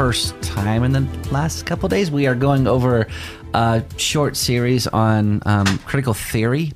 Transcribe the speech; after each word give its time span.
first 0.00 0.40
time 0.40 0.82
in 0.82 0.92
the 0.92 1.06
last 1.30 1.66
couple 1.66 1.86
days, 1.86 2.10
we 2.10 2.26
are 2.26 2.34
going 2.34 2.66
over 2.66 3.06
a 3.52 3.84
short 3.98 4.34
series 4.34 4.86
on 4.86 5.42
um, 5.44 5.66
critical 5.80 6.14
theory, 6.14 6.72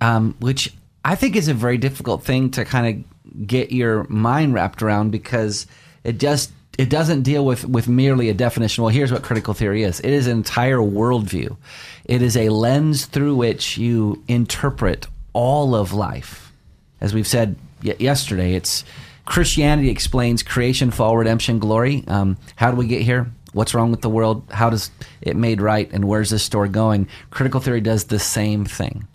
um, 0.00 0.34
which 0.40 0.72
I 1.04 1.16
think 1.16 1.36
is 1.36 1.48
a 1.48 1.52
very 1.52 1.76
difficult 1.76 2.24
thing 2.24 2.50
to 2.52 2.64
kind 2.64 3.04
of 3.04 3.46
get 3.46 3.72
your 3.72 4.04
mind 4.04 4.54
wrapped 4.54 4.80
around 4.80 5.10
because 5.10 5.66
it 6.02 6.16
just 6.16 6.50
it 6.78 6.88
doesn't 6.88 7.24
deal 7.24 7.44
with 7.44 7.66
with 7.66 7.88
merely 7.88 8.30
a 8.30 8.34
definition. 8.34 8.84
Well, 8.84 8.90
here's 8.90 9.12
what 9.12 9.22
critical 9.22 9.52
theory 9.52 9.82
is. 9.82 10.00
It 10.00 10.10
is 10.10 10.26
an 10.26 10.38
entire 10.38 10.78
worldview. 10.78 11.58
It 12.06 12.22
is 12.22 12.38
a 12.38 12.48
lens 12.48 13.04
through 13.04 13.34
which 13.36 13.76
you 13.76 14.24
interpret 14.28 15.06
all 15.34 15.74
of 15.74 15.92
life. 15.92 16.54
As 17.02 17.12
we've 17.12 17.28
said 17.28 17.56
yesterday, 17.82 18.54
it's 18.54 18.82
Christianity 19.24 19.90
explains 19.90 20.42
creation, 20.42 20.90
fall, 20.90 21.16
redemption, 21.16 21.58
glory. 21.58 22.04
Um, 22.08 22.36
how 22.56 22.70
do 22.70 22.76
we 22.76 22.86
get 22.86 23.02
here? 23.02 23.30
What's 23.52 23.74
wrong 23.74 23.90
with 23.90 24.00
the 24.00 24.10
world? 24.10 24.44
How 24.50 24.70
does 24.70 24.90
it 25.20 25.36
made 25.36 25.60
right? 25.60 25.90
And 25.92 26.04
where's 26.04 26.30
this 26.30 26.42
story 26.42 26.68
going? 26.68 27.08
Critical 27.30 27.60
theory 27.60 27.80
does 27.80 28.04
the 28.04 28.18
same 28.18 28.64
thing. 28.64 29.08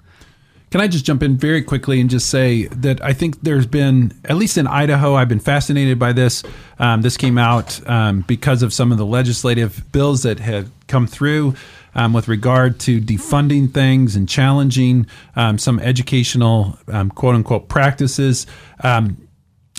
Can 0.72 0.81
I 0.81 0.88
just 0.88 1.06
jump 1.06 1.23
in 1.23 1.38
very 1.38 1.62
quickly 1.62 2.02
and 2.02 2.09
just 2.09 2.30
say 2.30 2.66
that 2.67 3.02
I 3.02 3.14
think 3.14 3.42
there's 3.44 3.66
been, 3.66 4.12
at 4.25 4.36
least 4.36 4.58
in 4.58 4.67
Idaho, 4.67 5.16
I've 5.16 5.30
been 5.30 5.39
fascinated 5.39 5.97
by 5.97 6.12
this. 6.12 6.44
Um, 6.80 7.02
this 7.02 7.16
came 7.16 7.38
out 7.38 7.88
um, 7.88 8.25
because 8.28 8.62
of 8.62 8.73
some 8.73 8.92
of 8.92 8.97
the 8.97 9.06
legislative 9.06 9.90
bills 9.94 10.23
that 10.23 10.40
have 10.42 10.69
come 10.88 11.08
through 11.08 11.56
um, 11.94 12.12
with 12.12 12.28
regard 12.28 12.80
to 12.81 13.00
defunding 13.00 13.73
things 13.73 14.17
and 14.17 14.28
challenging 14.28 15.08
um, 15.38 15.58
some 15.58 15.80
educational 15.80 16.78
um, 16.90 17.09
quote 17.09 17.36
unquote 17.36 17.69
practices. 17.69 18.45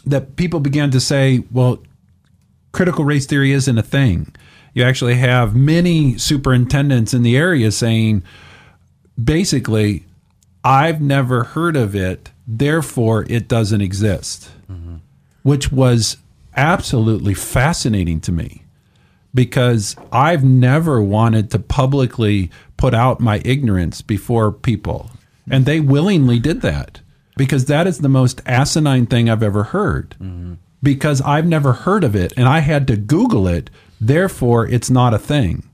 That 0.07 0.37
people 0.37 0.61
began 0.61 0.91
to 0.93 1.01
say, 1.01 1.43
well, 1.51 1.83
critical 2.73 3.05
race 3.05 3.27
theory 3.27 3.53
isn't 3.53 3.77
a 3.77 3.83
thing. 3.83 4.35
You 4.73 4.85
actually 4.85 5.17
have 5.17 5.57
many 5.57 6.19
superintendents 6.19 7.13
in 7.13 7.23
the 7.23 7.37
area 7.37 7.73
saying, 7.73 8.23
basically, 9.23 10.05
I've 10.63 11.01
never 11.01 11.45
heard 11.45 11.77
of 11.77 11.95
it, 11.97 12.31
therefore 12.47 13.25
it 13.29 13.49
doesn't 13.49 13.81
exist, 13.81 14.51
mm-hmm. 14.71 14.97
which 15.43 15.73
was 15.73 16.19
absolutely 16.57 17.35
fascinating 17.35 18.21
to 18.21 18.33
me 18.33 18.65
because 19.35 19.95
I've 20.11 20.45
never 20.45 21.01
wanted 21.03 21.51
to 21.53 21.59
publicly 21.59 22.51
put 22.77 22.95
out 22.95 23.21
my 23.21 23.41
ignorance 23.45 24.03
before 24.03 24.51
people. 24.51 25.11
And 25.51 25.67
they 25.67 25.79
willingly 25.79 26.39
did 26.39 26.63
that 26.63 27.01
because 27.37 27.67
that 27.67 27.87
is 27.87 27.99
the 27.99 28.09
most 28.09 28.41
asinine 28.47 29.07
thing 29.07 29.29
I've 29.29 29.43
ever 29.43 29.65
heard. 29.65 30.17
Mm-hmm. 30.21 30.55
Because 30.83 31.21
I've 31.23 31.47
never 31.47 31.73
heard 31.73 32.05
of 32.05 32.15
it 32.15 32.33
and 32.37 32.49
I 32.49 32.61
had 32.61 32.87
to 32.89 32.97
Google 32.97 33.49
it, 33.49 33.71
therefore 34.01 34.69
it's 34.69 34.91
not 34.91 35.15
a 35.15 35.19
thing. 35.19 35.69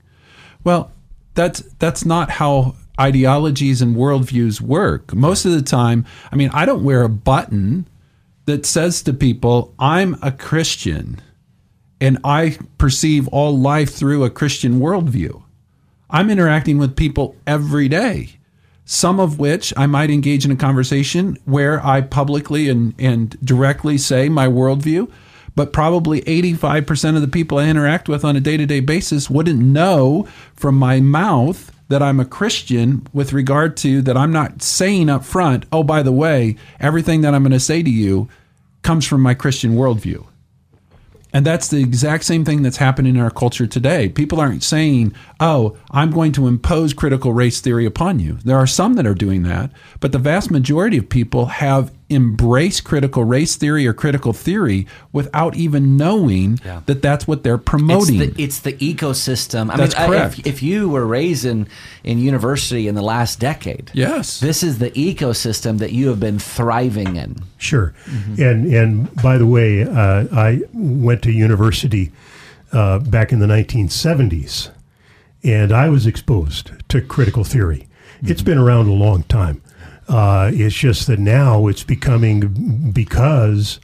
Well, 0.63 0.91
that's 1.35 1.61
that's 1.79 2.05
not 2.05 2.29
how 2.31 2.75
ideologies 2.99 3.81
and 3.81 3.95
worldviews 3.95 4.61
work. 4.61 5.13
Most 5.13 5.45
of 5.45 5.51
the 5.51 5.61
time, 5.61 6.05
I 6.31 6.35
mean, 6.35 6.49
I 6.53 6.65
don't 6.65 6.83
wear 6.83 7.03
a 7.03 7.09
button 7.09 7.87
that 8.45 8.65
says 8.65 9.01
to 9.03 9.13
people, 9.13 9.73
I'm 9.79 10.17
a 10.21 10.31
Christian 10.31 11.19
and 11.99 12.19
I 12.23 12.57
perceive 12.77 13.27
all 13.29 13.57
life 13.57 13.93
through 13.93 14.23
a 14.23 14.29
Christian 14.29 14.79
worldview. 14.79 15.41
I'm 16.09 16.29
interacting 16.29 16.77
with 16.77 16.95
people 16.95 17.35
every 17.47 17.87
day, 17.87 18.37
some 18.85 19.19
of 19.19 19.39
which 19.39 19.73
I 19.77 19.85
might 19.85 20.09
engage 20.09 20.45
in 20.45 20.51
a 20.51 20.55
conversation 20.55 21.37
where 21.45 21.85
I 21.85 22.01
publicly 22.01 22.69
and, 22.69 22.93
and 22.99 23.29
directly 23.43 23.97
say 23.97 24.29
my 24.29 24.47
worldview. 24.47 25.11
But 25.55 25.71
probably 25.71 26.21
85% 26.21 27.15
of 27.15 27.21
the 27.21 27.27
people 27.27 27.59
I 27.59 27.69
interact 27.69 28.09
with 28.09 28.25
on 28.25 28.35
a 28.35 28.39
day 28.39 28.57
to 28.57 28.65
day 28.65 28.79
basis 28.79 29.29
wouldn't 29.29 29.59
know 29.59 30.27
from 30.55 30.75
my 30.75 30.99
mouth 30.99 31.71
that 31.89 32.01
I'm 32.01 32.19
a 32.19 32.25
Christian 32.25 33.05
with 33.13 33.33
regard 33.33 33.77
to 33.77 34.01
that 34.01 34.17
I'm 34.17 34.31
not 34.31 34.63
saying 34.63 35.09
up 35.09 35.23
front, 35.23 35.65
oh, 35.71 35.83
by 35.83 36.01
the 36.01 36.11
way, 36.11 36.55
everything 36.79 37.21
that 37.21 37.35
I'm 37.35 37.43
going 37.43 37.51
to 37.51 37.59
say 37.59 37.83
to 37.83 37.89
you 37.89 38.29
comes 38.81 39.05
from 39.05 39.21
my 39.21 39.35
Christian 39.35 39.75
worldview. 39.75 40.25
And 41.33 41.45
that's 41.45 41.67
the 41.67 41.81
exact 41.81 42.23
same 42.25 42.45
thing 42.45 42.61
that's 42.61 42.77
happening 42.77 43.15
in 43.15 43.21
our 43.21 43.31
culture 43.31 43.65
today. 43.65 44.07
People 44.07 44.39
aren't 44.39 44.63
saying, 44.63 45.13
oh, 45.39 45.75
I'm 45.89 46.11
going 46.11 46.31
to 46.33 46.47
impose 46.47 46.93
critical 46.93 47.33
race 47.33 47.59
theory 47.59 47.85
upon 47.87 48.19
you. 48.19 48.37
There 48.45 48.57
are 48.57 48.67
some 48.67 48.93
that 48.93 49.07
are 49.07 49.15
doing 49.15 49.41
that, 49.43 49.71
but 49.99 50.11
the 50.11 50.19
vast 50.19 50.51
majority 50.51 50.97
of 50.97 51.09
people 51.09 51.47
have 51.47 51.91
embraced 52.09 52.83
critical 52.83 53.23
race 53.23 53.55
theory 53.55 53.87
or 53.87 53.93
critical 53.93 54.33
theory 54.33 54.87
without 55.11 55.55
even 55.55 55.97
knowing 55.97 56.59
yeah. 56.63 56.81
that 56.85 57.01
that's 57.01 57.27
what 57.27 57.43
they're 57.43 57.57
promoting. 57.57 58.21
It's 58.21 58.35
the, 58.35 58.43
it's 58.43 58.59
the 58.59 58.73
ecosystem. 58.73 59.71
I 59.71 59.77
that's 59.77 59.97
mean, 59.97 60.07
correct. 60.07 60.39
If, 60.39 60.47
if, 60.47 60.63
you 60.63 60.89
were 60.89 61.05
raised 61.05 61.45
in, 61.45 61.67
in 62.03 62.19
university 62.19 62.87
in 62.87 62.95
the 62.95 63.01
last 63.01 63.39
decade, 63.39 63.91
yes, 63.93 64.39
this 64.39 64.63
is 64.63 64.79
the 64.79 64.91
ecosystem 64.91 65.79
that 65.79 65.91
you 65.91 66.09
have 66.09 66.19
been 66.19 66.39
thriving 66.39 67.15
in. 67.15 67.37
Sure. 67.57 67.93
Mm-hmm. 68.05 68.41
And, 68.41 68.73
and 68.73 69.15
by 69.21 69.37
the 69.37 69.47
way, 69.47 69.83
uh, 69.83 70.25
I 70.31 70.61
went 70.73 71.23
to 71.23 71.31
university 71.31 72.11
uh, 72.71 72.99
back 72.99 73.31
in 73.31 73.39
the 73.39 73.47
1970s 73.47 74.71
and 75.43 75.71
I 75.71 75.89
was 75.89 76.05
exposed 76.07 76.71
to 76.89 77.01
critical 77.01 77.43
theory. 77.43 77.87
Mm-hmm. 78.17 78.31
It's 78.31 78.41
been 78.41 78.57
around 78.57 78.87
a 78.87 78.93
long 78.93 79.23
time. 79.23 79.61
Uh, 80.07 80.51
it's 80.53 80.75
just 80.75 81.07
that 81.07 81.19
now 81.19 81.67
it's 81.67 81.83
becoming 81.83 82.91
because 82.91 83.79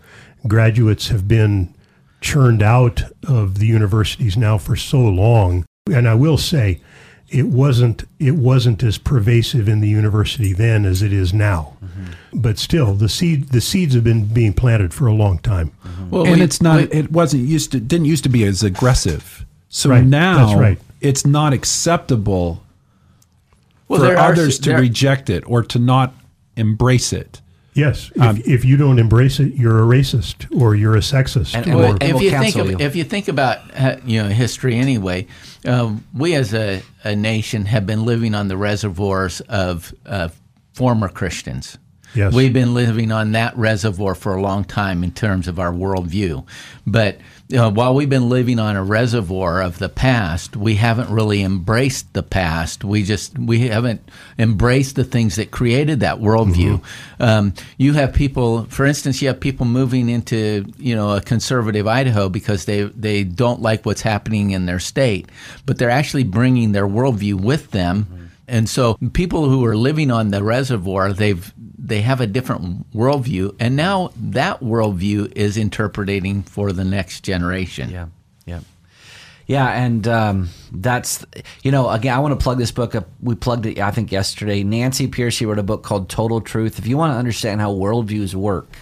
graduates 0.48 1.08
have 1.10 1.28
been 1.28 1.74
churned 2.22 2.62
out 2.62 3.04
of 3.28 3.60
the 3.60 3.68
universities 3.68 4.38
now 4.38 4.58
for 4.58 4.76
so 4.76 5.00
long. 5.00 5.66
And 5.92 6.08
I 6.08 6.16
will 6.16 6.38
say, 6.38 6.82
it 7.30 7.46
wasn't 7.46 8.06
it 8.18 8.36
wasn't 8.36 8.82
as 8.82 8.98
pervasive 8.98 9.70
in 9.70 9.82
the 9.82 9.88
university 9.88 10.52
then 10.52 10.84
as 10.84 11.04
it 11.04 11.14
is 11.14 11.32
now. 11.34 11.78
Mm-hmm. 11.84 12.42
But 12.42 12.58
still, 12.58 12.96
the 12.96 13.08
seed 13.08 13.50
the 13.50 13.62
seeds 13.62 13.94
have 13.94 14.04
been 14.04 14.26
being 14.26 14.54
planted 14.54 14.94
for 14.94 15.06
a 15.06 15.14
long 15.14 15.38
time. 15.38 15.72
Mm-hmm. 15.86 16.10
Well, 16.10 16.26
and 16.26 16.38
we, 16.38 16.42
it's 16.42 16.60
not. 16.60 16.78
We, 16.78 17.00
it 17.00 17.12
wasn't 17.12 17.44
used 17.44 17.72
to. 17.74 17.80
Didn't 17.80 18.06
used 18.06 18.24
to 18.24 18.30
be 18.30 18.44
as 18.46 18.64
aggressive. 18.64 19.46
So 19.70 19.92
right, 19.92 20.04
now, 20.04 20.60
right 20.60 20.80
it's 21.02 21.26
not 21.26 21.54
acceptable 21.54 22.64
well, 23.90 24.00
for 24.00 24.18
others 24.18 24.60
are, 24.60 24.64
to 24.64 24.76
reject 24.76 25.30
it 25.30 25.44
or 25.46 25.64
to 25.64 25.80
not 25.80 26.14
embrace 26.56 27.12
it. 27.12 27.42
Yes, 27.74 28.12
if, 28.16 28.22
um, 28.22 28.42
if, 28.46 28.66
you 28.66 28.78
don't 28.78 29.00
embrace 29.00 29.40
it, 29.40 29.54
you're 29.54 29.80
a 29.80 29.84
racist 29.84 30.54
or 30.60 30.76
you're 30.76 30.96
a 30.96 31.02
sexist. 31.02 31.56
And, 31.56 31.74
or, 31.74 31.98
if 32.02 32.14
we'll 32.14 32.24
you 32.24 32.32
think 32.32 32.56
of, 32.56 32.72
you. 32.72 32.78
if 32.80 32.96
you 32.96 33.04
think 33.04 33.28
about 33.28 33.60
uh, 33.74 33.98
you 34.04 34.22
know 34.22 34.30
history 34.30 34.76
anyway, 34.76 35.28
uh, 35.66 35.96
we 36.14 36.36
as 36.36 36.54
a, 36.54 36.82
a, 37.04 37.16
nation 37.16 37.66
have 37.66 37.86
been 37.86 38.06
living 38.06 38.36
on 38.36 38.48
the 38.48 38.58
reservoirs 38.58 39.42
of 39.42 39.94
uh, 40.06 40.30
former 40.74 41.10
Christians. 41.10 41.78
Yes. 42.16 42.34
We've 42.34 42.54
been 42.54 42.74
living 42.74 43.12
on 43.12 43.34
that 43.34 43.56
reservoir 43.58 44.16
for 44.16 44.36
a 44.36 44.42
long 44.42 44.64
time 44.64 45.04
in 45.04 45.12
terms 45.12 45.48
of 45.48 45.60
our 45.60 45.72
worldview. 45.72 46.46
But 46.86 47.20
uh, 47.56 47.72
while 47.72 47.96
we've 47.96 48.10
been 48.10 48.30
living 48.30 48.60
on 48.60 48.76
a 48.76 48.84
reservoir 48.84 49.62
of 49.62 49.80
the 49.80 49.90
past, 49.90 50.56
we 50.56 50.76
haven't 50.76 51.10
really 51.10 51.42
embraced 51.42 52.14
the 52.14 52.22
past. 52.22 52.84
We 52.84 53.04
just 53.04 53.38
we 53.40 53.68
haven't 53.68 54.08
embraced 54.38 54.96
the 54.96 55.04
things 55.04 55.36
that 55.38 55.50
created 55.50 56.02
that 56.02 56.18
worldview. 56.20 56.82
Mm-hmm. 56.82 57.24
Um, 57.24 57.54
you 57.78 57.94
have 57.94 58.14
people, 58.14 58.66
for 58.66 58.86
instance, 58.86 59.22
you 59.22 59.30
have 59.30 59.40
people 59.40 59.66
moving 59.66 60.10
into 60.10 60.66
you 60.78 60.96
know 60.96 61.16
a 61.16 61.22
conservative 61.22 61.88
Idaho 61.88 62.30
because 62.30 62.66
they 62.66 62.84
they 62.84 63.24
don't 63.24 63.62
like 63.62 63.86
what's 63.86 64.02
happening 64.02 64.52
in 64.52 64.68
their 64.68 64.80
state, 64.80 65.28
but 65.66 65.80
they're 65.80 65.90
actually 65.90 66.26
bringing 66.26 66.72
their 66.72 66.88
worldview 66.88 67.42
with 67.42 67.72
them. 67.72 68.06
Mm-hmm. 68.06 68.26
And 68.48 68.68
so 68.68 68.98
people 69.14 69.48
who 69.48 69.64
are 69.66 69.78
living 69.78 70.10
on 70.10 70.30
the 70.30 70.44
reservoir, 70.44 71.14
they've 71.14 71.54
they 71.82 72.02
have 72.02 72.22
a 72.22 72.28
different 72.28 72.92
worldview, 72.94 73.56
and 73.60 73.76
now 73.76 74.12
that 74.16 74.60
worldview 74.60 75.32
is 75.36 75.58
interpreting 75.58 76.44
for 76.44 76.72
the 76.72 76.84
next 76.84 77.22
generation. 77.22 77.90
Yeah, 77.90 78.08
yeah, 78.46 78.60
yeah, 79.48 79.68
and 79.68 80.08
um, 80.08 80.50
that's 80.72 81.26
you 81.64 81.72
know 81.72 81.90
again 81.90 82.14
I 82.16 82.20
want 82.20 82.38
to 82.38 82.44
plug 82.44 82.58
this 82.58 82.72
book 82.72 82.96
up. 82.96 83.08
We 83.22 83.36
plugged 83.36 83.66
it 83.66 83.80
I 83.80 83.92
think 83.92 84.12
yesterday. 84.12 84.64
Nancy 84.64 85.08
Pearcey 85.08 85.48
wrote 85.48 85.60
a 85.60 85.64
book 85.64 85.84
called 85.84 86.10
Total 86.10 86.42
Truth. 86.42 86.80
If 86.80 86.88
you 86.88 86.98
want 86.98 87.14
to 87.14 87.18
understand 87.18 87.62
how 87.62 87.74
worldviews 87.74 88.36
work. 88.36 88.76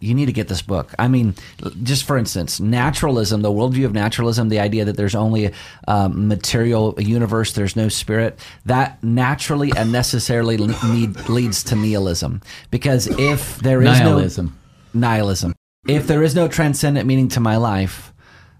You 0.00 0.14
need 0.14 0.26
to 0.26 0.32
get 0.32 0.48
this 0.48 0.62
book. 0.62 0.94
I 0.98 1.08
mean, 1.08 1.34
just 1.82 2.04
for 2.04 2.16
instance, 2.16 2.58
naturalism, 2.58 3.42
the 3.42 3.50
worldview 3.50 3.84
of 3.84 3.92
naturalism, 3.92 4.48
the 4.48 4.58
idea 4.58 4.84
that 4.86 4.96
there's 4.96 5.14
only 5.14 5.46
a 5.46 5.52
um, 5.86 6.26
material 6.26 6.94
universe, 6.98 7.52
there's 7.52 7.76
no 7.76 7.88
spirit, 7.88 8.38
that 8.64 9.02
naturally 9.04 9.72
and 9.76 9.92
necessarily 9.92 10.56
lead, 10.56 11.28
leads 11.28 11.62
to 11.64 11.76
nihilism. 11.76 12.40
Because 12.70 13.06
if 13.06 13.58
there 13.58 13.82
is 13.82 14.00
nihilism. 14.00 14.58
no 14.94 15.00
nihilism, 15.00 15.54
if 15.86 16.06
there 16.06 16.22
is 16.22 16.34
no 16.34 16.48
transcendent 16.48 17.06
meaning 17.06 17.28
to 17.28 17.40
my 17.40 17.56
life, 17.56 18.12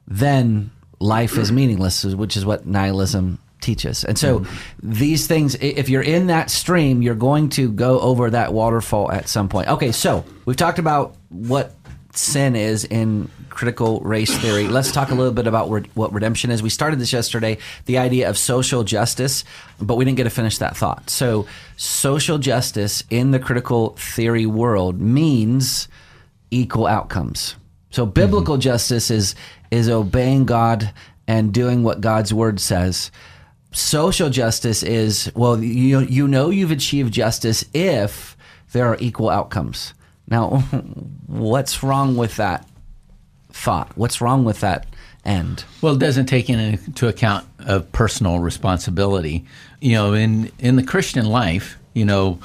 then 0.06 0.70
life 0.98 1.38
is 1.38 1.50
meaningless, 1.50 2.04
which 2.04 2.36
is 2.36 2.44
what 2.44 2.66
nihilism 2.66 3.38
teaches. 3.60 4.04
And 4.04 4.18
so 4.18 4.44
these 4.82 5.26
things, 5.26 5.54
if 5.56 5.88
you're 5.88 6.02
in 6.02 6.28
that 6.28 6.50
stream, 6.50 7.02
you're 7.02 7.14
going 7.14 7.48
to 7.50 7.70
go 7.70 8.00
over 8.00 8.30
that 8.30 8.52
waterfall 8.52 9.10
at 9.12 9.28
some 9.28 9.48
point. 9.48 9.68
Okay, 9.68 9.92
so 9.92 10.24
we've 10.44 10.56
talked 10.56 10.78
about 10.78 11.14
what 11.28 11.74
sin 12.12 12.56
is 12.56 12.84
in 12.84 13.30
critical 13.48 14.00
race 14.00 14.36
theory. 14.38 14.66
Let's 14.66 14.90
talk 14.90 15.10
a 15.10 15.14
little 15.14 15.32
bit 15.32 15.46
about 15.46 15.68
what 15.68 16.12
redemption 16.12 16.50
is. 16.50 16.62
We 16.62 16.70
started 16.70 16.98
this 16.98 17.12
yesterday, 17.12 17.58
the 17.86 17.98
idea 17.98 18.28
of 18.28 18.38
social 18.38 18.84
justice, 18.84 19.44
but 19.80 19.96
we 19.96 20.04
didn't 20.04 20.16
get 20.16 20.24
to 20.24 20.30
finish 20.30 20.58
that 20.58 20.76
thought. 20.76 21.10
So, 21.10 21.46
social 21.76 22.38
justice 22.38 23.04
in 23.10 23.30
the 23.30 23.38
critical 23.38 23.90
theory 23.96 24.46
world 24.46 25.00
means 25.00 25.88
equal 26.50 26.86
outcomes. 26.86 27.56
So, 27.90 28.06
biblical 28.06 28.54
mm-hmm. 28.54 28.62
justice 28.62 29.10
is 29.10 29.34
is 29.70 29.88
obeying 29.88 30.46
God 30.46 30.92
and 31.28 31.52
doing 31.52 31.82
what 31.82 32.00
God's 32.00 32.34
word 32.34 32.60
says. 32.60 33.10
Social 33.72 34.30
justice 34.30 34.82
is 34.82 35.30
well, 35.34 35.62
you 35.62 36.00
you 36.00 36.26
know 36.26 36.50
you've 36.50 36.72
achieved 36.72 37.12
justice 37.12 37.64
if 37.72 38.36
there 38.72 38.86
are 38.86 38.96
equal 39.00 39.30
outcomes. 39.30 39.94
Now, 40.28 40.48
what's 41.26 41.82
wrong 41.82 42.16
with 42.16 42.36
that 42.36 42.66
thought? 43.52 43.90
What's 43.96 44.20
wrong 44.20 44.44
with 44.44 44.60
that 44.60 44.86
end? 45.24 45.64
Well, 45.82 45.94
it 45.94 45.98
doesn't 45.98 46.26
take 46.26 46.50
into 46.50 47.08
account 47.08 47.46
of 47.60 47.90
personal 47.92 48.38
responsibility. 48.38 49.44
You 49.80 49.94
know, 49.94 50.14
in 50.14 50.50
in 50.58 50.76
the 50.76 50.82
Christian 50.82 51.26
life, 51.26 51.78
you 51.94 52.04
know, 52.04 52.38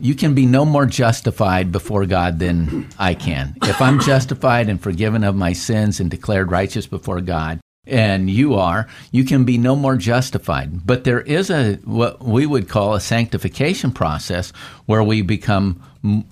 you 0.00 0.14
can 0.14 0.34
be 0.34 0.46
no 0.46 0.64
more 0.64 0.86
justified 0.86 1.72
before 1.72 2.06
God 2.06 2.38
than 2.38 2.88
I 2.98 3.14
can. 3.14 3.56
If 3.62 3.80
I'm 3.80 4.00
justified 4.00 4.68
and 4.68 4.80
forgiven 4.80 5.24
of 5.24 5.36
my 5.36 5.52
sins 5.52 6.00
and 6.00 6.10
declared 6.10 6.50
righteous 6.50 6.86
before 6.86 7.20
God, 7.20 7.60
and 7.86 8.30
you 8.30 8.54
are, 8.54 8.88
you 9.12 9.24
can 9.24 9.44
be 9.44 9.58
no 9.58 9.76
more 9.76 9.96
justified. 9.96 10.86
But 10.86 11.04
there 11.04 11.20
is 11.20 11.50
a 11.50 11.74
what 11.84 12.22
we 12.22 12.46
would 12.46 12.68
call 12.68 12.94
a 12.94 13.00
sanctification 13.00 13.92
process 13.92 14.52
where 14.86 15.02
we 15.02 15.22
become 15.22 15.82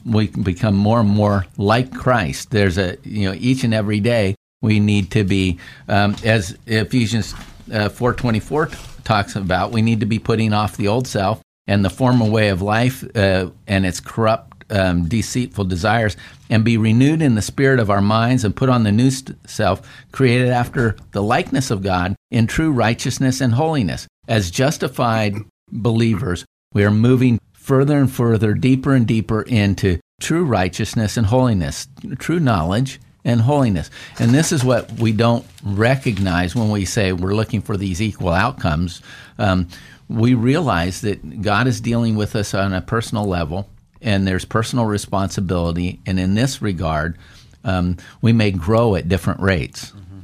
we 0.05 0.29
become 0.29 0.75
more 0.75 1.01
and 1.01 1.09
more 1.09 1.47
like 1.57 1.95
Christ. 1.95 2.51
There's 2.51 2.79
a 2.79 2.97
you 3.05 3.29
know 3.29 3.37
each 3.39 3.65
and 3.65 3.75
every 3.75 4.01
day 4.01 4.35
we 4.61 4.81
need 4.81 5.11
to 5.13 5.25
be 5.25 5.59
um, 5.89 6.17
as 6.25 6.57
Ephesians 6.67 7.35
uh, 7.73 7.89
four 7.89 8.15
twenty 8.15 8.41
four 8.41 8.71
talks 9.05 9.37
about. 9.37 9.73
We 9.73 9.83
need 9.83 10.01
to 10.01 10.07
be 10.07 10.19
putting 10.19 10.53
off 10.53 10.77
the 10.77 10.89
old 10.89 11.07
self 11.07 11.43
and 11.67 11.85
the 11.85 11.91
former 11.91 12.25
way 12.25 12.49
of 12.49 12.61
life 12.63 13.05
uh, 13.17 13.51
and 13.67 13.87
its 13.87 14.01
corrupt 14.01 14.52
um, 14.73 15.09
deceitful 15.09 15.65
desires, 15.65 16.17
and 16.51 16.65
be 16.65 16.77
renewed 16.77 17.23
in 17.23 17.37
the 17.37 17.43
spirit 17.43 17.79
of 17.79 17.91
our 17.91 18.01
minds, 18.01 18.45
and 18.45 18.57
put 18.57 18.69
on 18.69 18.83
the 18.83 18.93
new 18.93 19.11
self, 19.47 19.83
created 20.11 20.49
after 20.49 20.97
the 21.13 21.23
likeness 21.23 21.71
of 21.71 21.83
God 21.83 22.17
in 22.31 22.47
true 22.47 22.73
righteousness 22.73 23.41
and 23.41 23.55
holiness. 23.55 24.09
As 24.27 24.51
justified 24.51 25.37
believers, 25.71 26.45
we 26.73 26.85
are 26.85 26.91
moving 26.91 27.39
further 27.53 27.99
and 27.99 28.11
further, 28.11 28.55
deeper 28.55 28.95
and 28.95 29.07
deeper 29.07 29.43
into 29.43 30.01
true 30.21 30.45
righteousness 30.45 31.17
and 31.17 31.27
holiness, 31.27 31.87
true 32.19 32.41
knowledge 32.41 33.01
and 33.25 33.41
holiness. 33.41 33.91
And 34.19 34.33
this 34.33 34.53
is 34.53 34.65
what 34.65 34.91
we 34.93 35.13
don't 35.13 35.47
recognize 35.63 36.57
when 36.57 36.71
we 36.71 36.85
say 36.85 37.13
we're 37.13 37.35
looking 37.35 37.61
for 37.61 37.77
these 37.77 38.03
equal 38.03 38.31
outcomes. 38.31 39.01
Um, 39.39 39.69
we 40.09 40.35
realize 40.35 41.01
that 41.03 41.43
God 41.43 41.67
is 41.67 41.81
dealing 41.81 42.17
with 42.17 42.35
us 42.37 42.55
on 42.55 42.73
a 42.73 42.83
personal 42.83 43.25
level, 43.25 43.69
and 44.03 44.27
there's 44.27 44.45
personal 44.45 44.87
responsibility. 44.87 46.01
And 46.07 46.19
in 46.19 46.35
this 46.35 46.61
regard, 46.61 47.17
um, 47.65 47.97
we 48.21 48.33
may 48.33 48.51
grow 48.51 48.95
at 48.95 49.09
different 49.09 49.41
rates. 49.41 49.93
Mm-hmm. 49.93 50.21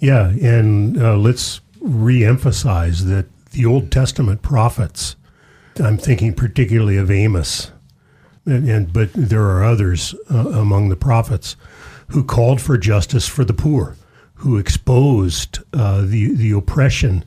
Yeah, 0.00 0.28
and 0.28 1.00
uh, 1.00 1.16
let's 1.16 1.60
re 1.80 2.24
emphasize 2.24 3.04
that 3.06 3.26
the 3.50 3.66
Old 3.66 3.90
Testament 3.90 4.42
prophets 4.42 5.16
I'm 5.80 5.98
thinking 5.98 6.34
particularly 6.34 6.96
of 6.96 7.10
Amos, 7.10 7.70
and, 8.44 8.68
and 8.68 8.92
but 8.92 9.10
there 9.14 9.42
are 9.42 9.64
others 9.64 10.14
uh, 10.30 10.50
among 10.50 10.88
the 10.88 10.96
prophets 10.96 11.56
who 12.08 12.24
called 12.24 12.60
for 12.60 12.76
justice 12.76 13.26
for 13.26 13.44
the 13.44 13.54
poor, 13.54 13.96
who 14.34 14.58
exposed 14.58 15.60
uh, 15.72 16.02
the 16.02 16.34
the 16.34 16.52
oppression 16.52 17.24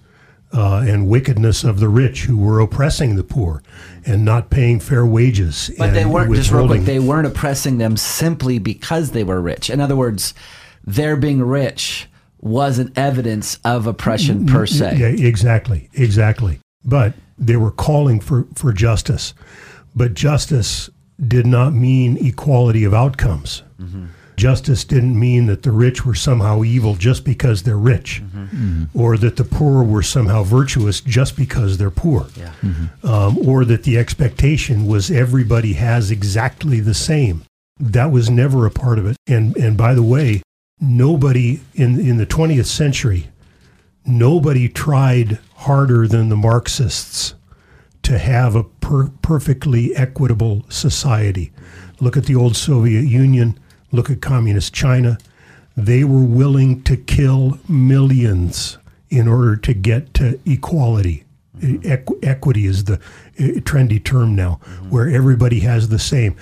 uh, 0.56 0.86
and 0.88 1.08
wickedness 1.08 1.64
of 1.64 1.80
the 1.80 1.90
rich 1.90 2.24
who 2.24 2.38
were 2.38 2.60
oppressing 2.60 3.16
the 3.16 3.24
poor 3.24 3.62
and 4.06 4.24
not 4.24 4.50
paying 4.50 4.80
fair 4.80 5.06
wages. 5.06 5.70
But 5.78 5.94
they 5.94 6.06
weren't 6.06 6.34
just 6.34 6.52
real 6.52 6.68
quick. 6.68 6.82
They 6.82 7.00
weren't 7.00 7.28
oppressing 7.28 7.78
them 7.78 7.98
simply 7.98 8.58
because 8.60 9.12
they 9.12 9.24
were 9.24 9.42
rich. 9.42 9.70
In 9.70 9.82
other 9.82 9.96
words, 9.96 10.34
their 10.86 11.18
being 11.18 11.42
rich 11.42 12.08
wasn't 12.40 12.98
evidence 12.98 13.60
of 13.66 13.88
oppression 13.88 14.46
per 14.46 14.66
se. 14.66 14.98
Yeah, 14.98 15.08
exactly, 15.28 15.90
exactly. 15.94 16.60
But 16.84 17.14
they 17.38 17.58
were 17.58 17.72
calling 17.72 18.20
for, 18.20 18.48
for 18.56 18.72
justice. 18.72 19.34
But 19.96 20.14
justice 20.14 20.90
did 21.28 21.48
not 21.48 21.74
mean 21.74 22.18
equality 22.26 22.84
of 22.84 22.94
outcomes. 22.94 23.64
Mm-hmm. 23.80 24.06
Justice 24.36 24.84
didn't 24.84 25.20
mean 25.20 25.46
that 25.46 25.64
the 25.64 25.72
rich 25.72 26.06
were 26.06 26.16
somehow 26.16 26.64
evil 26.64 26.96
just 26.96 27.24
because 27.24 27.64
they're 27.64 27.78
rich, 27.78 28.22
mm-hmm. 28.24 28.86
Or 28.94 29.18
that 29.18 29.38
the 29.38 29.44
poor 29.44 29.84
were 29.84 30.04
somehow 30.04 30.44
virtuous 30.44 31.02
just 31.02 31.36
because 31.36 31.78
they're 31.78 31.90
poor, 31.90 32.28
yeah. 32.36 32.54
Mm-hmm. 32.62 33.08
um, 33.08 33.38
or 33.38 33.66
that 33.66 33.84
the 33.84 33.98
expectation 33.98 34.86
was 34.86 35.10
everybody 35.10 35.74
has 35.74 36.12
exactly 36.12 36.80
the 36.80 36.94
same. 36.94 37.44
That 37.80 38.12
was 38.12 38.30
never 38.30 38.66
a 38.66 38.72
part 38.72 39.00
of 39.00 39.06
it. 39.06 39.18
And 39.28 39.56
and 39.58 39.78
by 39.78 39.94
the 39.94 40.04
way, 40.04 40.42
nobody 40.80 41.62
in 41.74 42.00
in 42.00 42.18
the 42.18 42.26
20th 42.26 42.66
century 42.66 43.30
nobody 44.06 44.70
tried 44.70 45.40
harder 45.56 46.08
than 46.08 46.30
the 46.30 46.36
Marxists 46.36 47.36
to 48.04 48.18
have 48.18 48.56
a 48.56 48.64
per- 48.64 49.10
perfectly 49.22 49.96
equitable 49.96 50.66
society. 50.70 51.52
Look 52.00 52.16
at 52.16 52.26
the 52.26 52.36
old 52.36 52.56
Soviet 52.56 53.02
Union, 53.02 53.60
look 53.96 54.10
at 54.10 54.22
communist 54.22 54.74
China. 54.74 55.18
They 55.76 56.04
were 56.04 56.24
willing 56.24 56.84
to 56.84 56.96
kill 56.96 57.60
millions 57.68 58.78
in 59.10 59.28
order 59.28 59.56
to 59.56 59.74
get 59.74 60.14
to 60.16 60.40
equality. 60.46 61.24
Equ- 61.60 62.24
equity 62.24 62.66
is 62.66 62.84
the 62.84 62.96
uh, 62.96 63.60
trendy 63.62 64.04
term 64.04 64.36
now, 64.36 64.60
mm-hmm. 64.64 64.90
where 64.90 65.10
everybody 65.10 65.62
has 65.62 65.90
the 65.90 66.00
same. 66.00 66.36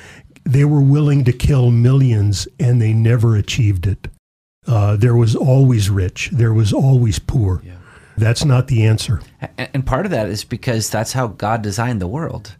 They 0.43 0.65
were 0.65 0.81
willing 0.81 1.23
to 1.25 1.33
kill 1.33 1.71
millions 1.71 2.47
and 2.59 2.81
they 2.81 2.93
never 2.93 3.35
achieved 3.35 3.87
it. 3.87 4.07
Uh, 4.67 4.95
there 4.95 5.15
was 5.15 5.35
always 5.35 5.89
rich. 5.89 6.29
There 6.31 6.53
was 6.53 6.73
always 6.73 7.19
poor. 7.19 7.61
Yeah. 7.65 7.73
That's 8.17 8.45
not 8.45 8.67
the 8.67 8.85
answer. 8.85 9.21
And 9.57 9.85
part 9.85 10.05
of 10.05 10.11
that 10.11 10.27
is 10.27 10.43
because 10.43 10.89
that's 10.89 11.13
how 11.13 11.27
God 11.27 11.61
designed 11.61 12.01
the 12.01 12.07
world. 12.07 12.55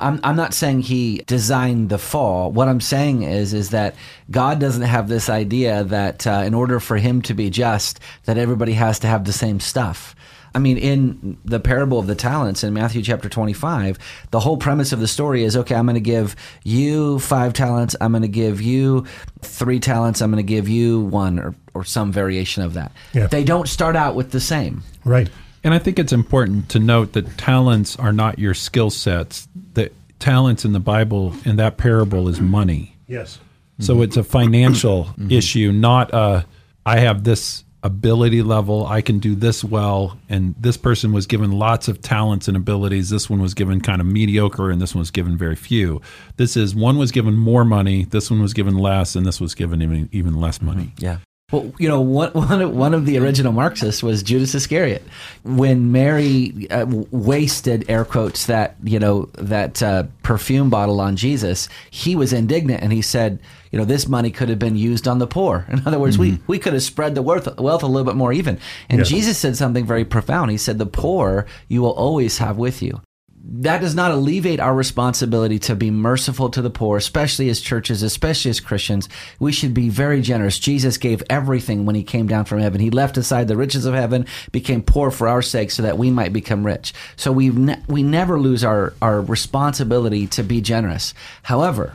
I'm, 0.00 0.20
I'm 0.22 0.36
not 0.36 0.54
saying 0.54 0.82
he 0.82 1.18
designed 1.26 1.88
the 1.88 1.98
fall. 1.98 2.52
What 2.52 2.68
I'm 2.68 2.80
saying 2.80 3.22
is 3.22 3.52
is 3.52 3.70
that 3.70 3.94
God 4.30 4.60
doesn't 4.60 4.82
have 4.82 5.08
this 5.08 5.28
idea 5.28 5.84
that 5.84 6.26
uh, 6.26 6.42
in 6.44 6.54
order 6.54 6.78
for 6.80 6.96
him 6.96 7.22
to 7.22 7.34
be 7.34 7.50
just, 7.50 7.98
that 8.24 8.38
everybody 8.38 8.72
has 8.72 8.98
to 9.00 9.06
have 9.06 9.24
the 9.24 9.32
same 9.32 9.58
stuff. 9.58 10.14
I 10.54 10.58
mean, 10.58 10.78
in 10.78 11.38
the 11.44 11.60
parable 11.60 11.98
of 11.98 12.06
the 12.06 12.14
talents 12.14 12.64
in 12.64 12.72
Matthew 12.72 13.02
chapter 13.02 13.28
25, 13.28 13.98
the 14.30 14.40
whole 14.40 14.56
premise 14.56 14.92
of 14.92 15.00
the 15.00 15.06
story 15.06 15.44
is 15.44 15.56
okay, 15.56 15.74
I'm 15.74 15.86
going 15.86 15.94
to 15.94 16.00
give 16.00 16.34
you 16.64 17.18
five 17.20 17.52
talents, 17.52 17.94
I'm 18.00 18.12
going 18.12 18.22
to 18.22 18.28
give 18.28 18.60
you 18.60 19.06
three 19.42 19.78
talents, 19.78 20.20
I'm 20.20 20.30
going 20.30 20.44
to 20.44 20.48
give 20.48 20.68
you 20.68 21.00
one, 21.02 21.38
or, 21.38 21.54
or 21.74 21.84
some 21.84 22.10
variation 22.12 22.62
of 22.64 22.74
that. 22.74 22.92
Yeah. 23.12 23.28
They 23.28 23.44
don't 23.44 23.68
start 23.68 23.94
out 23.94 24.16
with 24.16 24.32
the 24.32 24.40
same. 24.40 24.82
Right. 25.04 25.28
And 25.62 25.74
I 25.74 25.78
think 25.78 25.98
it's 25.98 26.12
important 26.12 26.68
to 26.70 26.78
note 26.78 27.12
that 27.12 27.36
talents 27.36 27.96
are 27.96 28.12
not 28.12 28.38
your 28.38 28.54
skill 28.54 28.90
sets. 28.90 29.48
The 29.74 29.90
talents 30.18 30.64
in 30.64 30.72
the 30.72 30.80
Bible 30.80 31.34
in 31.44 31.56
that 31.56 31.76
parable 31.76 32.28
is 32.28 32.40
money. 32.40 32.96
Yes. 33.06 33.38
So 33.78 34.02
it's 34.02 34.16
a 34.16 34.22
financial 34.24 35.04
mm-hmm. 35.18 35.30
issue, 35.30 35.72
not 35.72 36.12
a 36.12 36.44
I 36.84 37.00
have 37.00 37.24
this 37.24 37.64
ability 37.82 38.42
level. 38.42 38.86
I 38.86 39.00
can 39.00 39.18
do 39.18 39.34
this 39.34 39.64
well. 39.64 40.18
And 40.28 40.54
this 40.58 40.76
person 40.76 41.12
was 41.12 41.26
given 41.26 41.52
lots 41.52 41.88
of 41.88 42.00
talents 42.02 42.48
and 42.48 42.56
abilities. 42.56 43.10
This 43.10 43.30
one 43.30 43.40
was 43.40 43.54
given 43.54 43.80
kind 43.80 44.00
of 44.00 44.06
mediocre, 44.06 44.70
and 44.70 44.80
this 44.80 44.94
one 44.94 45.00
was 45.00 45.10
given 45.10 45.36
very 45.36 45.56
few. 45.56 46.00
This 46.36 46.56
is 46.56 46.74
one 46.74 46.98
was 46.98 47.10
given 47.10 47.36
more 47.36 47.64
money, 47.64 48.04
this 48.04 48.30
one 48.30 48.42
was 48.42 48.52
given 48.52 48.76
less, 48.76 49.16
and 49.16 49.24
this 49.24 49.40
was 49.40 49.54
given 49.54 49.82
even, 49.82 50.08
even 50.12 50.38
less 50.38 50.60
money. 50.60 50.92
Yeah. 50.98 51.18
Well, 51.50 51.72
you 51.78 51.88
know, 51.88 52.00
one, 52.32 52.32
one, 52.32 52.94
of, 52.94 53.06
the 53.06 53.18
original 53.18 53.52
Marxists 53.52 54.02
was 54.02 54.22
Judas 54.22 54.54
Iscariot. 54.54 55.02
When 55.42 55.92
Mary 55.92 56.68
uh, 56.70 56.86
wasted, 57.10 57.84
air 57.88 58.04
quotes, 58.04 58.46
that, 58.46 58.76
you 58.82 58.98
know, 58.98 59.28
that 59.34 59.82
uh, 59.82 60.04
perfume 60.22 60.70
bottle 60.70 61.00
on 61.00 61.16
Jesus, 61.16 61.68
he 61.90 62.14
was 62.16 62.32
indignant 62.32 62.82
and 62.82 62.92
he 62.92 63.02
said, 63.02 63.40
you 63.70 63.78
know, 63.78 63.84
this 63.84 64.08
money 64.08 64.30
could 64.30 64.48
have 64.48 64.58
been 64.58 64.76
used 64.76 65.06
on 65.06 65.18
the 65.18 65.26
poor. 65.26 65.66
In 65.70 65.82
other 65.86 65.98
words, 65.98 66.18
we, 66.18 66.38
we 66.46 66.58
could 66.58 66.72
have 66.72 66.82
spread 66.82 67.14
the 67.14 67.22
wealth, 67.22 67.58
wealth 67.58 67.82
a 67.82 67.86
little 67.86 68.04
bit 68.04 68.16
more 68.16 68.32
even. 68.32 68.58
And 68.88 68.98
Yeah. 69.00 69.04
Jesus 69.04 69.38
said 69.38 69.56
something 69.56 69.86
very 69.86 70.04
profound. 70.04 70.50
He 70.50 70.56
said, 70.56 70.78
the 70.78 70.86
poor 70.86 71.46
you 71.68 71.82
will 71.82 71.92
always 71.92 72.38
have 72.38 72.56
with 72.56 72.82
you 72.82 73.00
that 73.42 73.80
does 73.80 73.94
not 73.94 74.10
alleviate 74.10 74.60
our 74.60 74.74
responsibility 74.74 75.58
to 75.60 75.74
be 75.74 75.90
merciful 75.90 76.50
to 76.50 76.60
the 76.60 76.70
poor, 76.70 76.98
especially 76.98 77.48
as 77.48 77.60
churches, 77.60 78.02
especially 78.02 78.50
as 78.50 78.60
Christians. 78.60 79.08
We 79.38 79.52
should 79.52 79.72
be 79.72 79.88
very 79.88 80.20
generous. 80.20 80.58
Jesus 80.58 80.98
gave 80.98 81.22
everything 81.30 81.86
when 81.86 81.94
he 81.94 82.02
came 82.02 82.26
down 82.26 82.44
from 82.44 82.60
heaven. 82.60 82.80
He 82.80 82.90
left 82.90 83.16
aside 83.16 83.48
the 83.48 83.56
riches 83.56 83.86
of 83.86 83.94
heaven, 83.94 84.26
became 84.52 84.82
poor 84.82 85.10
for 85.10 85.26
our 85.26 85.42
sake 85.42 85.70
so 85.70 85.82
that 85.82 85.96
we 85.96 86.10
might 86.10 86.32
become 86.32 86.66
rich. 86.66 86.92
So 87.16 87.32
we 87.32 87.48
ne- 87.48 87.82
we 87.88 88.02
never 88.02 88.38
lose 88.38 88.62
our, 88.62 88.92
our 89.00 89.22
responsibility 89.22 90.26
to 90.28 90.42
be 90.42 90.60
generous. 90.60 91.14
However, 91.42 91.94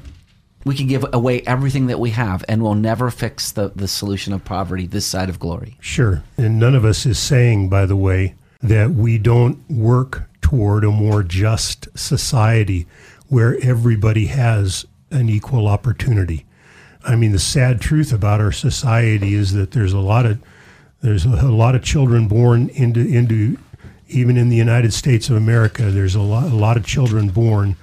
we 0.66 0.76
can 0.76 0.88
give 0.88 1.06
away 1.14 1.42
everything 1.42 1.88
that 1.88 2.00
we 2.00 2.10
have 2.10 2.44
and 2.48 2.64
we'll 2.64 2.74
never 2.74 3.12
fix 3.12 3.52
the, 3.52 3.72
the 3.76 3.88
solution 3.88 4.34
of 4.34 4.44
poverty 4.44 4.88
this 4.88 5.06
side 5.06 5.30
of 5.30 5.40
glory. 5.40 5.78
Sure. 5.80 6.24
And 6.38 6.60
none 6.60 6.74
of 6.74 6.84
us 6.84 7.06
is 7.06 7.20
saying, 7.20 7.70
by 7.70 7.86
the 7.86 7.96
way, 7.96 8.34
that 8.62 8.90
we 8.90 9.20
don't 9.20 9.60
work 9.70 10.24
toward 10.46 10.84
a 10.84 10.92
more 10.92 11.24
just 11.24 11.88
society 11.98 12.86
where 13.30 13.58
everybody 13.64 14.28
has 14.28 14.86
an 15.10 15.28
equal 15.28 15.68
opportunity. 15.68 16.46
I 17.04 17.16
mean, 17.16 17.32
the 17.32 17.40
sad 17.40 17.82
truth 17.82 18.14
about 18.14 18.42
our 18.42 18.52
society 18.52 19.34
is 19.34 19.54
that 19.54 19.72
there's 19.72 19.92
a 19.92 20.00
lot 20.00 20.28
of 20.28 20.40
there's 21.02 21.26
a 21.26 21.48
lot 21.48 21.74
of 21.74 21.84
children 21.84 22.28
born 22.28 22.70
into 22.70 23.00
into 23.00 23.58
even 24.08 24.38
in 24.38 24.50
the 24.50 24.56
United 24.56 24.94
States 24.94 25.32
of 25.32 25.36
America. 25.36 25.90
There's 25.90 26.14
a 26.14 26.22
lot 26.22 26.44
a 26.44 26.56
lot 26.56 26.78
of 26.78 26.86
children 26.86 27.30
born. 27.30 27.76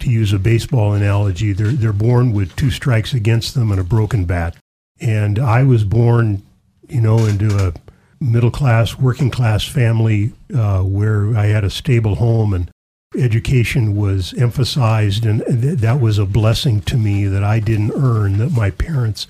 To 0.00 0.10
use 0.10 0.32
a 0.32 0.38
baseball 0.38 0.94
analogy, 0.94 1.52
they're 1.52 1.68
they're 1.68 1.92
born 1.92 2.32
with 2.32 2.56
two 2.56 2.70
strikes 2.70 3.12
against 3.12 3.54
them 3.54 3.70
and 3.70 3.80
a 3.80 3.84
broken 3.84 4.24
bat. 4.24 4.56
And 5.00 5.38
I 5.38 5.64
was 5.64 5.84
born, 5.84 6.42
you 6.88 7.02
know, 7.02 7.18
into 7.26 7.58
a 7.58 7.74
middle 8.20 8.50
class, 8.50 8.98
working 8.98 9.30
class 9.30 9.64
family 9.64 10.32
uh, 10.54 10.82
where 10.82 11.36
I 11.36 11.46
had 11.46 11.64
a 11.64 11.70
stable 11.70 12.16
home 12.16 12.54
and 12.54 12.70
education 13.16 13.96
was 13.96 14.34
emphasized, 14.34 15.24
and 15.24 15.44
th- 15.46 15.78
that 15.78 16.00
was 16.00 16.18
a 16.18 16.26
blessing 16.26 16.80
to 16.82 16.96
me 16.96 17.26
that 17.26 17.44
I 17.44 17.60
didn't 17.60 17.92
earn, 17.92 18.38
that 18.38 18.52
my 18.52 18.70
parents 18.70 19.26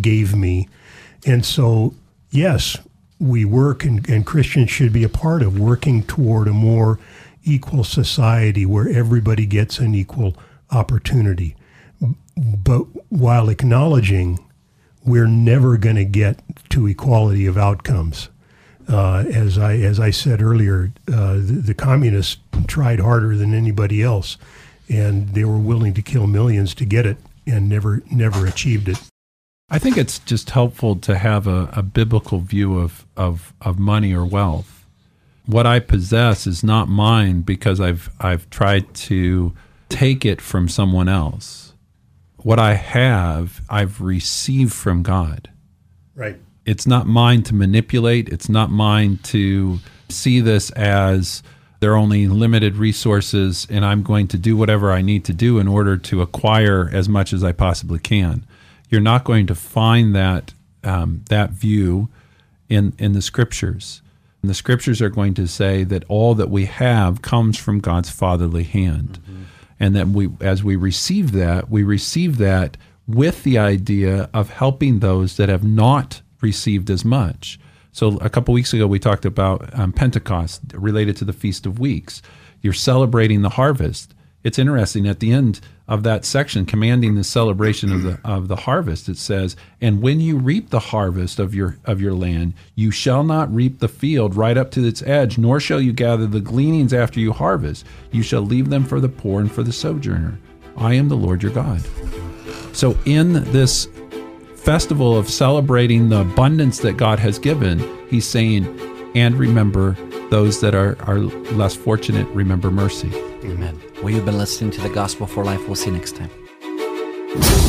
gave 0.00 0.34
me. 0.34 0.68
And 1.26 1.44
so, 1.44 1.94
yes, 2.30 2.76
we 3.20 3.44
work, 3.44 3.84
and, 3.84 4.08
and 4.08 4.26
Christians 4.26 4.70
should 4.70 4.92
be 4.92 5.04
a 5.04 5.08
part 5.08 5.42
of 5.42 5.58
working 5.58 6.02
toward 6.04 6.48
a 6.48 6.52
more 6.52 6.98
equal 7.44 7.84
society 7.84 8.66
where 8.66 8.88
everybody 8.88 9.46
gets 9.46 9.78
an 9.78 9.94
equal 9.94 10.36
opportunity. 10.70 11.56
But 12.36 12.82
while 13.08 13.48
acknowledging 13.48 14.38
we're 15.08 15.26
never 15.26 15.76
going 15.76 15.96
to 15.96 16.04
get 16.04 16.40
to 16.70 16.86
equality 16.86 17.46
of 17.46 17.56
outcomes. 17.56 18.28
Uh, 18.88 19.24
as 19.32 19.58
I 19.58 19.74
as 19.76 20.00
I 20.00 20.10
said 20.10 20.40
earlier, 20.40 20.92
uh, 21.12 21.34
the, 21.34 21.62
the 21.66 21.74
communists 21.74 22.38
tried 22.66 23.00
harder 23.00 23.36
than 23.36 23.52
anybody 23.52 24.02
else, 24.02 24.38
and 24.88 25.28
they 25.30 25.44
were 25.44 25.58
willing 25.58 25.92
to 25.94 26.02
kill 26.02 26.26
millions 26.26 26.74
to 26.76 26.86
get 26.86 27.04
it, 27.04 27.18
and 27.46 27.68
never 27.68 28.02
never 28.10 28.46
achieved 28.46 28.88
it. 28.88 28.98
I 29.70 29.78
think 29.78 29.98
it's 29.98 30.18
just 30.20 30.50
helpful 30.50 30.96
to 30.96 31.18
have 31.18 31.46
a, 31.46 31.68
a 31.74 31.82
biblical 31.82 32.38
view 32.38 32.78
of, 32.78 33.04
of, 33.18 33.52
of 33.60 33.78
money 33.78 34.14
or 34.14 34.24
wealth. 34.24 34.86
What 35.44 35.66
I 35.66 35.78
possess 35.78 36.46
is 36.46 36.64
not 36.64 36.88
mine 36.88 37.42
because 37.42 37.80
I've 37.80 38.10
I've 38.20 38.48
tried 38.50 38.94
to 38.94 39.52
take 39.88 40.24
it 40.24 40.40
from 40.40 40.68
someone 40.68 41.08
else. 41.08 41.67
What 42.38 42.58
I 42.58 42.74
have, 42.74 43.62
I've 43.68 44.00
received 44.00 44.72
from 44.72 45.02
God. 45.02 45.50
Right. 46.14 46.36
It's 46.64 46.86
not 46.86 47.06
mine 47.06 47.42
to 47.44 47.54
manipulate. 47.54 48.28
It's 48.28 48.48
not 48.48 48.70
mine 48.70 49.18
to 49.24 49.78
see 50.08 50.40
this 50.40 50.70
as 50.70 51.42
there 51.80 51.92
are 51.92 51.96
only 51.96 52.26
limited 52.26 52.76
resources 52.76 53.66
and 53.70 53.84
I'm 53.84 54.02
going 54.02 54.28
to 54.28 54.38
do 54.38 54.56
whatever 54.56 54.92
I 54.92 55.00
need 55.00 55.24
to 55.26 55.32
do 55.32 55.58
in 55.58 55.68
order 55.68 55.96
to 55.96 56.22
acquire 56.22 56.90
as 56.92 57.08
much 57.08 57.32
as 57.32 57.44
I 57.44 57.52
possibly 57.52 57.98
can. 57.98 58.44
You're 58.90 59.00
not 59.00 59.24
going 59.24 59.46
to 59.46 59.54
find 59.54 60.14
that 60.14 60.54
um, 60.84 61.24
that 61.28 61.50
view 61.50 62.08
in 62.68 62.94
in 62.98 63.12
the 63.12 63.22
scriptures. 63.22 64.02
And 64.42 64.50
the 64.50 64.54
scriptures 64.54 65.02
are 65.02 65.08
going 65.08 65.34
to 65.34 65.46
say 65.46 65.84
that 65.84 66.04
all 66.08 66.34
that 66.34 66.50
we 66.50 66.66
have 66.66 67.22
comes 67.22 67.58
from 67.58 67.80
God's 67.80 68.10
fatherly 68.10 68.62
hand, 68.62 69.18
and 69.80 69.94
that 69.94 70.08
we, 70.08 70.28
as 70.40 70.64
we 70.64 70.76
receive 70.76 71.32
that, 71.32 71.70
we 71.70 71.82
receive 71.82 72.38
that 72.38 72.76
with 73.06 73.42
the 73.42 73.58
idea 73.58 74.28
of 74.34 74.50
helping 74.50 74.98
those 74.98 75.36
that 75.36 75.48
have 75.48 75.64
not 75.64 76.20
received 76.40 76.90
as 76.90 77.04
much. 77.04 77.58
So 77.92 78.18
a 78.18 78.30
couple 78.30 78.54
weeks 78.54 78.72
ago, 78.72 78.86
we 78.86 78.98
talked 78.98 79.24
about 79.24 79.76
um, 79.78 79.92
Pentecost 79.92 80.60
related 80.74 81.16
to 81.18 81.24
the 81.24 81.32
Feast 81.32 81.66
of 81.66 81.78
Weeks. 81.78 82.22
You're 82.60 82.72
celebrating 82.72 83.42
the 83.42 83.48
harvest. 83.48 84.14
It's 84.44 84.58
interesting 84.58 85.06
at 85.06 85.20
the 85.20 85.32
end 85.32 85.60
of 85.88 86.02
that 86.04 86.24
section, 86.24 86.64
commanding 86.64 87.14
the 87.14 87.24
celebration 87.24 87.92
of 87.92 88.02
the 88.02 88.20
of 88.24 88.48
the 88.48 88.56
harvest. 88.56 89.08
It 89.08 89.18
says, 89.18 89.56
"And 89.80 90.00
when 90.00 90.20
you 90.20 90.36
reap 90.36 90.70
the 90.70 90.78
harvest 90.78 91.38
of 91.38 91.54
your 91.54 91.78
of 91.84 92.00
your 92.00 92.14
land, 92.14 92.54
you 92.74 92.90
shall 92.90 93.24
not 93.24 93.52
reap 93.52 93.80
the 93.80 93.88
field 93.88 94.36
right 94.36 94.56
up 94.56 94.70
to 94.72 94.86
its 94.86 95.02
edge, 95.02 95.38
nor 95.38 95.58
shall 95.58 95.80
you 95.80 95.92
gather 95.92 96.26
the 96.26 96.40
gleanings 96.40 96.92
after 96.92 97.18
you 97.18 97.32
harvest. 97.32 97.84
You 98.12 98.22
shall 98.22 98.42
leave 98.42 98.70
them 98.70 98.84
for 98.84 99.00
the 99.00 99.08
poor 99.08 99.40
and 99.40 99.50
for 99.50 99.62
the 99.62 99.72
sojourner. 99.72 100.38
I 100.76 100.94
am 100.94 101.08
the 101.08 101.16
Lord 101.16 101.42
your 101.42 101.52
God." 101.52 101.82
So 102.72 102.96
in 103.06 103.32
this 103.50 103.88
festival 104.54 105.16
of 105.16 105.28
celebrating 105.28 106.10
the 106.10 106.20
abundance 106.20 106.78
that 106.80 106.96
God 106.96 107.18
has 107.18 107.38
given, 107.38 107.82
he's 108.08 108.28
saying, 108.28 108.66
and 109.14 109.34
remember 109.36 109.96
those 110.30 110.60
that 110.60 110.74
are, 110.74 110.96
are 111.06 111.18
less 111.18 111.74
fortunate, 111.74 112.26
remember 112.28 112.70
mercy. 112.70 113.10
Amen. 113.44 113.80
Well, 114.02 114.10
you've 114.10 114.24
been 114.24 114.38
listening 114.38 114.70
to 114.72 114.80
the 114.80 114.88
Gospel 114.88 115.26
for 115.26 115.44
Life. 115.44 115.66
We'll 115.66 115.74
see 115.74 115.90
you 115.90 115.96
next 115.96 116.14
time. 116.14 117.67